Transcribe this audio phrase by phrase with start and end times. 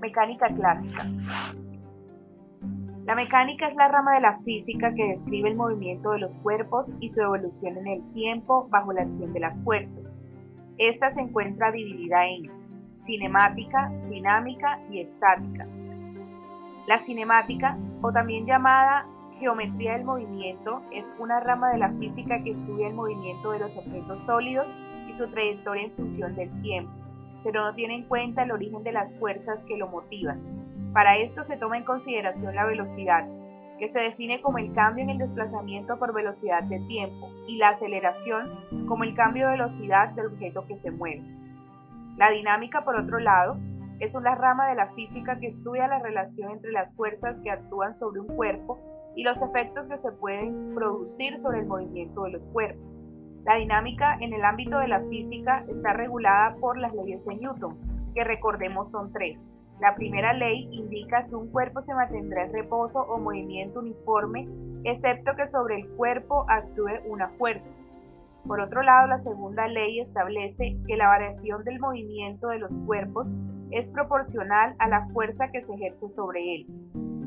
[0.00, 1.06] Mecánica clásica.
[3.04, 6.92] La mecánica es la rama de la física que describe el movimiento de los cuerpos
[7.00, 10.04] y su evolución en el tiempo bajo la acción de las fuerzas.
[10.76, 12.50] Esta se encuentra dividida en
[13.04, 15.66] cinemática, dinámica y estática.
[16.86, 19.06] La cinemática, o también llamada
[19.40, 23.76] geometría del movimiento, es una rama de la física que estudia el movimiento de los
[23.76, 24.72] objetos sólidos
[25.08, 27.07] y su trayectoria en función del tiempo
[27.44, 30.40] pero no tiene en cuenta el origen de las fuerzas que lo motivan.
[30.92, 33.26] Para esto se toma en consideración la velocidad,
[33.78, 37.70] que se define como el cambio en el desplazamiento por velocidad de tiempo, y la
[37.70, 38.48] aceleración
[38.86, 41.22] como el cambio de velocidad del objeto que se mueve.
[42.16, 43.56] La dinámica, por otro lado,
[44.00, 47.94] es una rama de la física que estudia la relación entre las fuerzas que actúan
[47.96, 48.78] sobre un cuerpo
[49.14, 52.97] y los efectos que se pueden producir sobre el movimiento de los cuerpos.
[53.44, 57.76] La dinámica en el ámbito de la física está regulada por las leyes de Newton,
[58.14, 59.40] que recordemos son tres.
[59.80, 64.48] La primera ley indica que un cuerpo se mantendrá en reposo o movimiento uniforme,
[64.84, 67.72] excepto que sobre el cuerpo actúe una fuerza.
[68.46, 73.28] Por otro lado, la segunda ley establece que la variación del movimiento de los cuerpos
[73.70, 76.66] es proporcional a la fuerza que se ejerce sobre él.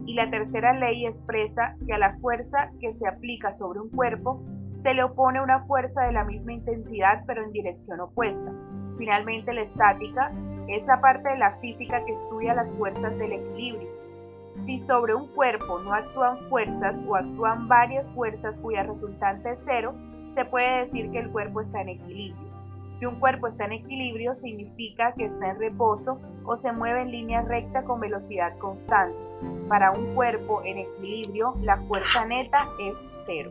[0.05, 4.41] Y la tercera ley expresa que a la fuerza que se aplica sobre un cuerpo
[4.75, 8.51] se le opone una fuerza de la misma intensidad pero en dirección opuesta.
[8.97, 10.31] Finalmente, la estática
[10.67, 13.89] es la parte de la física que estudia las fuerzas del equilibrio.
[14.65, 19.93] Si sobre un cuerpo no actúan fuerzas o actúan varias fuerzas cuya resultante es cero,
[20.35, 22.51] se puede decir que el cuerpo está en equilibrio.
[22.99, 27.11] Si un cuerpo está en equilibrio, significa que está en reposo o se mueve en
[27.11, 29.17] línea recta con velocidad constante.
[29.67, 33.49] Para un cuerpo en equilibrio, la fuerza neta es cero.